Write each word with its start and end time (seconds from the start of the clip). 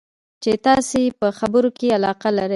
چې 0.43 0.51
تاسې 0.65 0.97
یې 1.05 1.15
په 1.19 1.27
خبرو 1.39 1.69
کې 1.77 1.87
علاقه 1.97 2.29
لرئ. 2.37 2.49